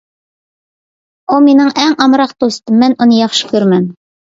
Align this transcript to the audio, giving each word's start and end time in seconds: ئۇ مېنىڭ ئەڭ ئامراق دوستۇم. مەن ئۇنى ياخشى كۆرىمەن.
ئۇ 1.29 1.43
مېنىڭ 1.49 1.71
ئەڭ 1.85 1.95
ئامراق 2.01 2.37
دوستۇم. 2.41 2.85
مەن 2.85 3.01
ئۇنى 3.03 3.23
ياخشى 3.25 3.57
كۆرىمەن. 3.57 3.93